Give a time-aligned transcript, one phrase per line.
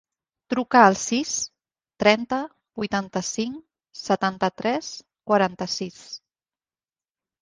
[0.51, 1.33] Truca al sis,
[2.03, 2.39] trenta,
[2.81, 3.61] vuitanta-cinc,
[4.05, 4.91] setanta-tres,
[5.33, 6.01] quaranta-sis.